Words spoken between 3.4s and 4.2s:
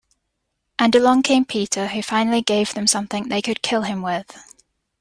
could kill him